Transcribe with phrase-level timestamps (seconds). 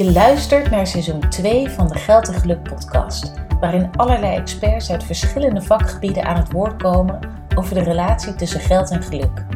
[0.00, 5.04] Je luistert naar seizoen 2 van de Geld en Geluk podcast, waarin allerlei experts uit
[5.04, 7.18] verschillende vakgebieden aan het woord komen
[7.54, 9.46] over de relatie tussen geld en geluk.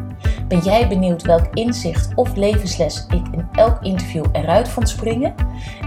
[0.47, 5.35] Ben jij benieuwd welk inzicht of levensles ik in elk interview eruit vond springen?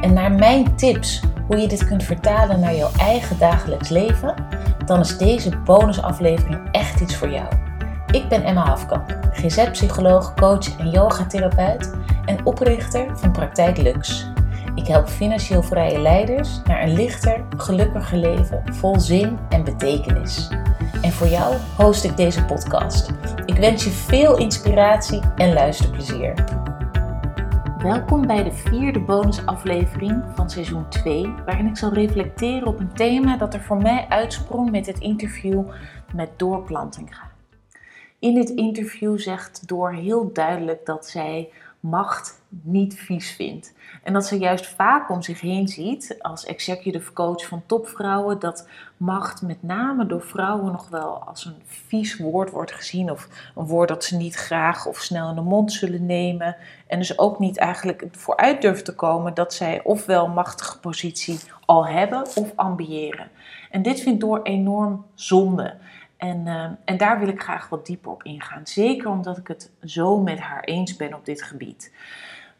[0.01, 4.35] En naar mijn tips hoe je dit kunt vertalen naar jouw eigen dagelijks leven?
[4.87, 7.47] Dan is deze bonusaflevering echt iets voor jou.
[8.11, 11.95] Ik ben Emma Hafkamp, GZ-psycholoog, coach en yogatherapeut
[12.25, 14.37] en oprichter van Praktijk Lux.
[14.79, 20.51] Ik help financieel vrije leiders naar een lichter, gelukkiger leven vol zin en betekenis.
[21.03, 23.11] En voor jou host ik deze podcast.
[23.47, 26.35] Ik wens je veel inspiratie en luisterplezier.
[27.83, 33.37] Welkom bij de vierde bonusaflevering van seizoen 2, waarin ik zal reflecteren op een thema
[33.37, 35.65] dat er voor mij uitsprong met het interview
[36.15, 37.31] met Door Plantinga.
[38.19, 43.75] In dit interview zegt Door heel duidelijk dat zij macht niet vies vindt.
[44.03, 48.69] En dat ze juist vaak om zich heen ziet als executive coach van topvrouwen dat
[48.97, 53.67] macht met name door vrouwen nog wel als een vies woord wordt gezien of een
[53.67, 57.39] woord dat ze niet graag of snel in de mond zullen nemen en dus ook
[57.39, 63.31] niet eigenlijk vooruit durft te komen dat zij ofwel machtige positie al hebben of ambiëren.
[63.71, 65.75] En dit vindt door enorm zonde.
[66.19, 68.67] En, uh, en daar wil ik graag wat dieper op ingaan.
[68.67, 71.93] Zeker omdat ik het zo met haar eens ben op dit gebied.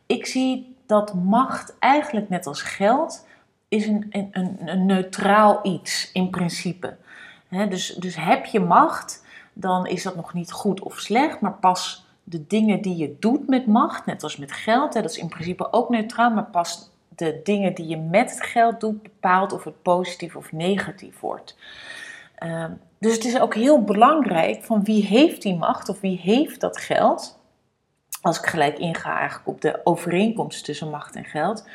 [0.07, 3.27] Ik zie dat macht eigenlijk net als geld
[3.69, 6.97] is een, een, een neutraal iets in principe.
[7.49, 12.07] Dus, dus heb je macht, dan is dat nog niet goed of slecht, maar pas
[12.25, 15.73] de dingen die je doet met macht, net als met geld, dat is in principe
[15.73, 19.83] ook neutraal, maar pas de dingen die je met het geld doet bepaalt of het
[19.83, 21.57] positief of negatief wordt.
[22.45, 22.65] Uh,
[22.99, 26.79] dus het is ook heel belangrijk van wie heeft die macht of wie heeft dat
[26.79, 27.39] geld.
[28.23, 31.69] Als ik gelijk inga eigenlijk op de overeenkomst tussen macht en geld.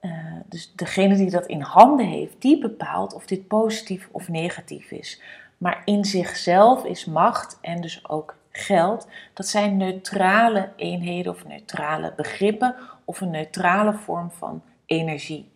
[0.00, 0.12] Uh,
[0.46, 5.20] dus degene die dat in handen heeft, die bepaalt of dit positief of negatief is.
[5.58, 12.12] Maar in zichzelf is macht en dus ook geld, dat zijn neutrale eenheden of neutrale
[12.16, 15.51] begrippen of een neutrale vorm van energie.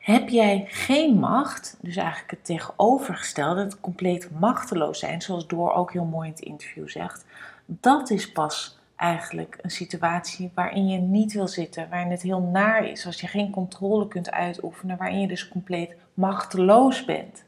[0.00, 5.92] Heb jij geen macht, dus eigenlijk het tegenovergestelde, het compleet machteloos zijn, zoals Door ook
[5.92, 7.24] heel mooi in het interview zegt,
[7.66, 12.84] dat is pas eigenlijk een situatie waarin je niet wil zitten, waarin het heel naar
[12.84, 17.44] is, als je geen controle kunt uitoefenen, waarin je dus compleet machteloos bent.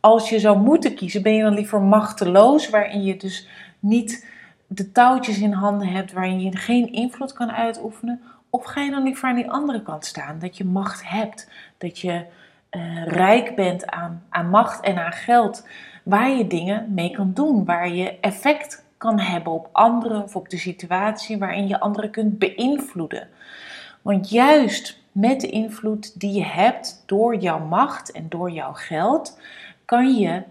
[0.00, 3.48] Als je zou moeten kiezen, ben je dan liever machteloos, waarin je dus
[3.78, 4.26] niet
[4.66, 8.22] de touwtjes in handen hebt, waarin je geen invloed kan uitoefenen,
[8.58, 10.38] of ga je dan liever aan die andere kant staan?
[10.38, 11.50] Dat je macht hebt.
[11.78, 12.24] Dat je
[12.70, 15.66] uh, rijk bent aan, aan macht en aan geld.
[16.02, 17.64] Waar je dingen mee kan doen.
[17.64, 22.38] Waar je effect kan hebben op anderen of op de situatie waarin je anderen kunt
[22.38, 23.28] beïnvloeden.
[24.02, 29.38] Want juist met de invloed die je hebt door jouw macht en door jouw geld,
[29.84, 30.42] kan je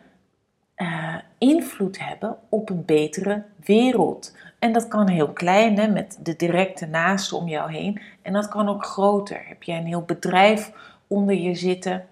[0.77, 4.35] uh, invloed hebben op een betere wereld.
[4.59, 8.01] En dat kan heel klein, hè, met de directe naasten om jou heen.
[8.21, 9.41] En dat kan ook groter.
[9.47, 10.71] Heb jij een heel bedrijf
[11.07, 12.05] onder je zitten,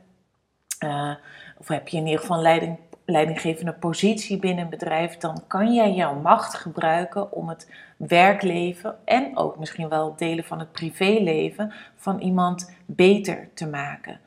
[0.79, 1.11] uh,
[1.57, 5.73] of heb je in ieder geval een leiding, leidinggevende positie binnen een bedrijf, dan kan
[5.73, 11.73] jij jouw macht gebruiken om het werkleven en ook misschien wel delen van het privéleven
[11.95, 14.19] van iemand beter te maken.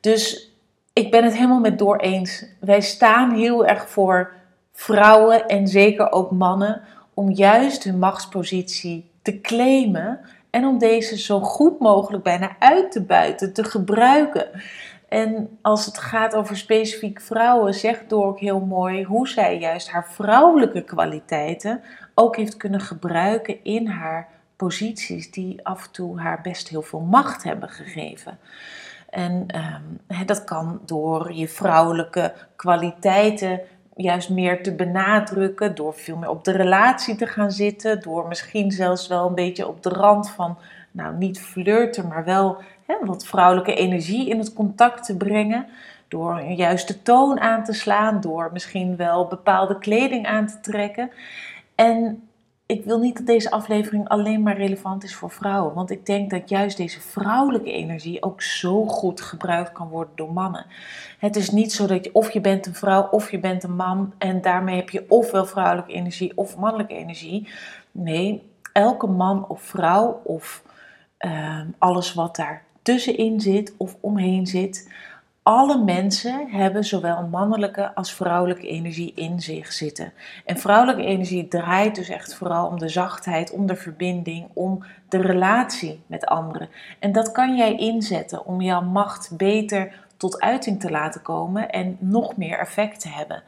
[0.00, 0.50] Dus
[0.96, 2.44] ik ben het helemaal met door eens.
[2.60, 4.32] Wij staan heel erg voor
[4.72, 6.82] vrouwen en zeker ook mannen
[7.14, 10.20] om juist hun machtspositie te claimen
[10.50, 14.48] en om deze zo goed mogelijk bijna uit te buiten, te gebruiken.
[15.08, 19.90] En als het gaat over specifiek vrouwen, zegt Door ook heel mooi hoe zij juist
[19.90, 21.80] haar vrouwelijke kwaliteiten
[22.14, 27.00] ook heeft kunnen gebruiken in haar posities die af en toe haar best heel veel
[27.00, 28.38] macht hebben gegeven.
[29.16, 33.60] En um, dat kan door je vrouwelijke kwaliteiten
[33.94, 38.70] juist meer te benadrukken, door veel meer op de relatie te gaan zitten, door misschien
[38.70, 40.58] zelfs wel een beetje op de rand van,
[40.90, 42.56] nou niet flirten, maar wel
[43.00, 45.66] wat vrouwelijke energie in het contact te brengen,
[46.08, 51.10] door een juiste toon aan te slaan, door misschien wel bepaalde kleding aan te trekken.
[51.74, 52.28] En
[52.66, 55.74] ik wil niet dat deze aflevering alleen maar relevant is voor vrouwen.
[55.74, 60.32] Want ik denk dat juist deze vrouwelijke energie ook zo goed gebruikt kan worden door
[60.32, 60.66] mannen.
[61.18, 63.76] Het is niet zo dat je of je bent een vrouw of je bent een
[63.76, 64.12] man.
[64.18, 67.48] En daarmee heb je ofwel vrouwelijke energie of mannelijke energie.
[67.92, 68.42] Nee,
[68.72, 70.62] elke man of vrouw of
[71.20, 74.92] uh, alles wat daar tussenin zit of omheen zit.
[75.46, 80.12] Alle mensen hebben zowel mannelijke als vrouwelijke energie in zich zitten.
[80.44, 85.20] En vrouwelijke energie draait dus echt vooral om de zachtheid, om de verbinding, om de
[85.20, 86.68] relatie met anderen.
[86.98, 91.96] En dat kan jij inzetten om jouw macht beter tot uiting te laten komen en
[92.00, 93.42] nog meer effect te hebben.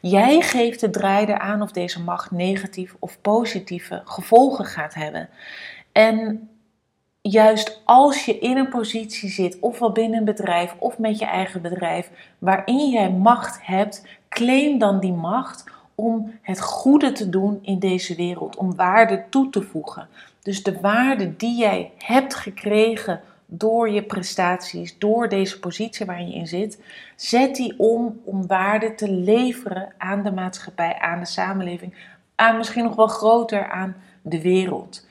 [0.00, 5.28] Jij geeft de draai aan of deze macht negatief of positieve gevolgen gaat hebben.
[5.92, 6.48] En
[7.30, 11.62] juist als je in een positie zit, ofwel binnen een bedrijf of met je eigen
[11.62, 15.64] bedrijf, waarin jij macht hebt, claim dan die macht
[15.94, 20.08] om het goede te doen in deze wereld, om waarde toe te voegen.
[20.42, 26.34] Dus de waarde die jij hebt gekregen door je prestaties, door deze positie waar je
[26.34, 26.82] in zit,
[27.16, 31.94] zet die om om waarde te leveren aan de maatschappij, aan de samenleving,
[32.34, 35.05] aan misschien nog wel groter aan de wereld.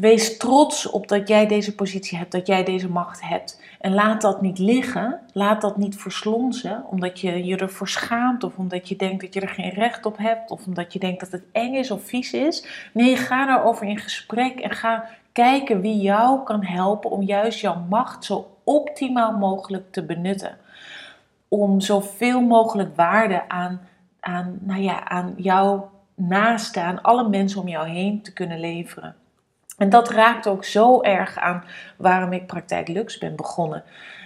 [0.00, 3.60] Wees trots op dat jij deze positie hebt, dat jij deze macht hebt.
[3.80, 8.56] En laat dat niet liggen, laat dat niet verslonzen, omdat je je ervoor schaamt of
[8.56, 11.32] omdat je denkt dat je er geen recht op hebt of omdat je denkt dat
[11.32, 12.88] het eng is of vies is.
[12.92, 17.84] Nee, ga daarover in gesprek en ga kijken wie jou kan helpen om juist jouw
[17.88, 20.56] macht zo optimaal mogelijk te benutten.
[21.48, 23.80] Om zoveel mogelijk waarde aan,
[24.20, 29.14] aan, nou ja, aan jouw naasten, aan alle mensen om jou heen te kunnen leveren.
[29.78, 31.64] En dat raakt ook zo erg aan
[31.96, 33.82] waarom ik Praktijk Lux ben begonnen.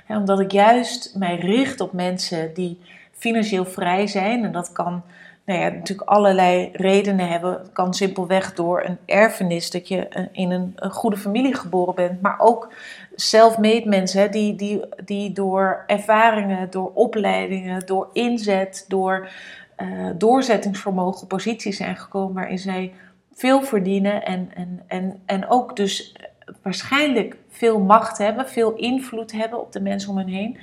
[0.08, 2.80] omdat ik juist mij richt op mensen die
[3.12, 4.44] financieel vrij zijn.
[4.44, 5.02] En dat kan
[5.44, 7.52] nou ja, natuurlijk allerlei redenen hebben.
[7.52, 12.20] Het kan simpelweg door een erfenis dat je eh, in een, goede familie geboren bent.
[12.20, 12.72] Maar ook
[13.14, 19.28] self-made mensen die, die, die door ervaringen, door opleidingen, door inzet, door
[19.78, 22.92] uh, doorzettingsvermogen posities zijn gekomen waarin zij
[23.34, 26.16] veel verdienen en, en, en, en ook dus
[26.62, 30.58] waarschijnlijk veel macht hebben, veel invloed hebben op de mensen om hen heen.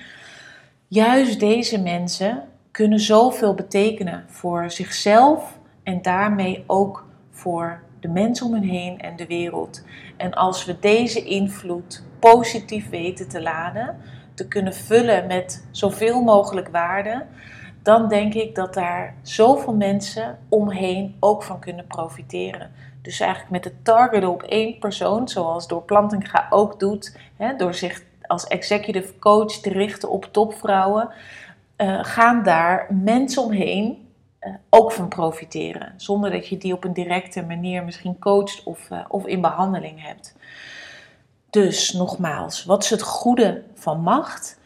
[0.88, 8.54] Juist deze mensen kunnen zoveel betekenen voor zichzelf en daarmee ook voor de mensen om
[8.54, 9.84] hen heen en de wereld.
[10.18, 13.98] En als we deze invloed positief weten te laden,
[14.34, 17.26] te kunnen vullen met zoveel mogelijk waarde,
[17.90, 22.72] dan denk ik dat daar zoveel mensen omheen ook van kunnen profiteren.
[23.02, 27.74] Dus eigenlijk met het targeten op één persoon, zoals door Plantinga ook doet, hè, door
[27.74, 31.10] zich als executive coach te richten op topvrouwen,
[31.78, 34.08] uh, gaan daar mensen omheen
[34.42, 35.94] uh, ook van profiteren.
[35.98, 40.04] Zonder dat je die op een directe manier misschien coacht of, uh, of in behandeling
[40.04, 40.36] hebt.
[41.50, 44.59] Dus nogmaals, wat is het goede van macht?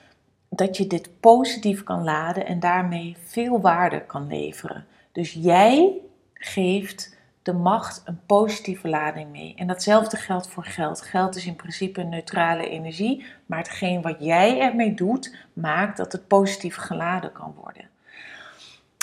[0.56, 4.86] Dat je dit positief kan laden en daarmee veel waarde kan leveren.
[5.12, 5.92] Dus jij
[6.34, 9.54] geeft de macht een positieve lading mee.
[9.58, 11.02] En datzelfde geldt voor geld.
[11.02, 16.12] Geld is in principe een neutrale energie, maar hetgeen wat jij ermee doet, maakt dat
[16.12, 17.90] het positief geladen kan worden.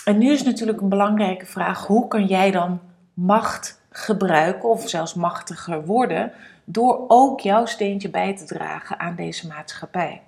[0.05, 2.81] En nu is natuurlijk een belangrijke vraag: hoe kan jij dan
[3.14, 6.32] macht gebruiken of zelfs machtiger worden
[6.64, 10.23] door ook jouw steentje bij te dragen aan deze maatschappij?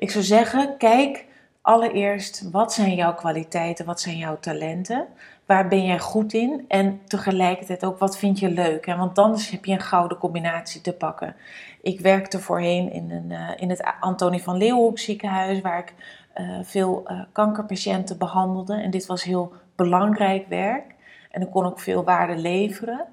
[0.00, 1.26] Ik zou zeggen, kijk
[1.60, 5.06] allereerst wat zijn jouw kwaliteiten, wat zijn jouw talenten,
[5.46, 8.86] waar ben jij goed in en tegelijkertijd ook wat vind je leuk.
[8.86, 8.96] Hè?
[8.96, 11.36] Want dan heb je een gouden combinatie te pakken.
[11.82, 15.94] Ik werkte voorheen in, een, uh, in het Antonie van Leeuwenhoek ziekenhuis, waar ik
[16.36, 18.74] uh, veel uh, kankerpatiënten behandelde.
[18.74, 20.94] En dit was heel belangrijk werk
[21.30, 23.04] en ik kon ook veel waarde leveren.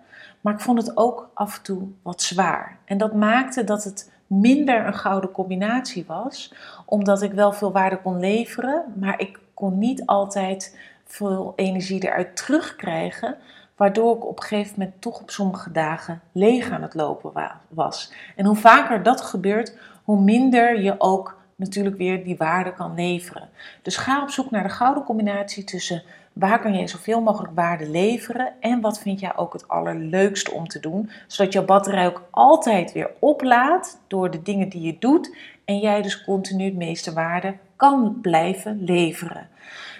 [0.41, 2.77] Maar ik vond het ook af en toe wat zwaar.
[2.85, 6.53] En dat maakte dat het minder een gouden combinatie was,
[6.85, 12.35] omdat ik wel veel waarde kon leveren, maar ik kon niet altijd veel energie eruit
[12.35, 13.37] terugkrijgen,
[13.75, 17.31] waardoor ik op een gegeven moment toch op sommige dagen leeg aan het lopen
[17.67, 18.11] was.
[18.35, 23.49] En hoe vaker dat gebeurt, hoe minder je ook natuurlijk weer die waarde kan leveren.
[23.81, 26.03] Dus ga op zoek naar de gouden combinatie tussen
[26.39, 28.53] Waar kan je zoveel mogelijk waarde leveren?
[28.59, 31.09] En wat vind jij ook het allerleukste om te doen?
[31.27, 35.35] Zodat jouw batterij ook altijd weer oplaadt door de dingen die je doet.
[35.65, 39.47] En jij dus continu het meeste waarde kan blijven leveren.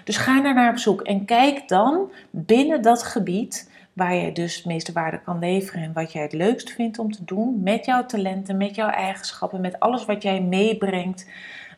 [0.04, 4.56] Dus ga daar naar op zoek en kijk dan binnen dat gebied waar je dus
[4.56, 7.84] het meeste waarde kan leveren en wat jij het leukst vindt om te doen met
[7.84, 11.26] jouw talenten, met jouw eigenschappen, met alles wat jij meebrengt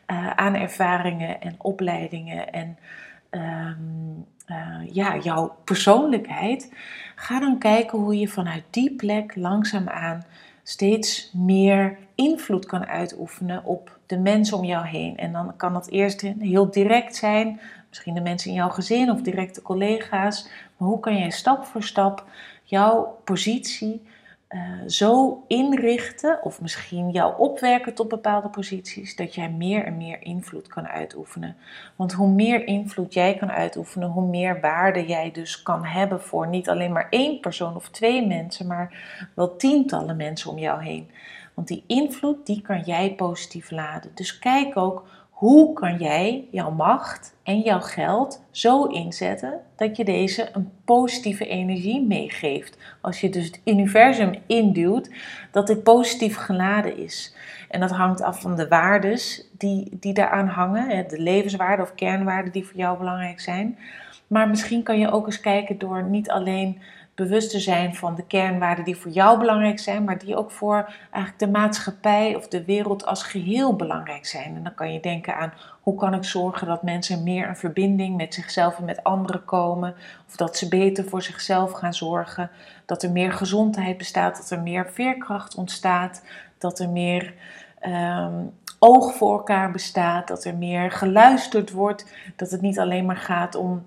[0.07, 2.77] uh, aan ervaringen en opleidingen en
[3.31, 6.73] um, uh, ja, jouw persoonlijkheid,
[7.15, 10.23] ga dan kijken hoe je vanuit die plek langzaamaan
[10.63, 15.17] steeds meer invloed kan uitoefenen op de mensen om jou heen.
[15.17, 19.21] En dan kan dat eerst heel direct zijn, misschien de mensen in jouw gezin of
[19.21, 20.47] directe collega's.
[20.77, 22.25] Maar hoe kan jij stap voor stap
[22.63, 24.01] jouw positie
[24.51, 30.21] eh, zo inrichten, of misschien jou opwerken tot bepaalde posities, dat jij meer en meer
[30.21, 31.55] invloed kan uitoefenen.
[31.95, 36.47] Want hoe meer invloed jij kan uitoefenen, hoe meer waarde jij dus kan hebben voor
[36.47, 38.93] niet alleen maar één persoon of twee mensen, maar
[39.33, 41.09] wel tientallen mensen om jou heen.
[41.53, 44.11] Want die invloed, die kan jij positief laden.
[44.15, 45.05] Dus kijk ook
[45.41, 51.47] hoe kan jij jouw macht en jouw geld zo inzetten dat je deze een positieve
[51.47, 52.77] energie meegeeft.
[53.01, 55.09] Als je dus het universum induwt,
[55.51, 57.35] dat dit positief geladen is.
[57.69, 62.51] En dat hangt af van de waardes die, die daaraan hangen, de levenswaarden of kernwaarden
[62.51, 63.77] die voor jou belangrijk zijn.
[64.27, 66.81] Maar misschien kan je ook eens kijken door niet alleen
[67.15, 70.93] bewust te zijn van de kernwaarden die voor jou belangrijk zijn, maar die ook voor
[71.11, 74.55] eigenlijk de maatschappij of de wereld als geheel belangrijk zijn.
[74.55, 78.17] En dan kan je denken aan hoe kan ik zorgen dat mensen meer een verbinding
[78.17, 79.95] met zichzelf en met anderen komen,
[80.27, 82.49] of dat ze beter voor zichzelf gaan zorgen,
[82.85, 86.23] dat er meer gezondheid bestaat, dat er meer veerkracht ontstaat,
[86.57, 87.33] dat er meer
[87.79, 88.43] ehm,
[88.79, 93.55] oog voor elkaar bestaat, dat er meer geluisterd wordt, dat het niet alleen maar gaat
[93.55, 93.83] om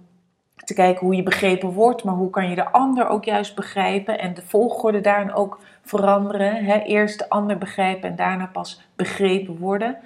[0.65, 4.19] te kijken hoe je begrepen wordt, maar hoe kan je de ander ook juist begrijpen
[4.19, 6.65] en de volgorde daarin ook veranderen.
[6.65, 6.79] Hè?
[6.79, 9.97] Eerst de ander begrijpen en daarna pas begrepen worden.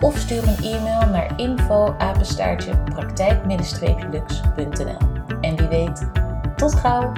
[0.00, 1.96] of stuur een e-mail naar info
[2.84, 4.98] praktijk-lux.nl.
[5.40, 6.10] En wie weet,
[6.56, 7.12] tot gauw!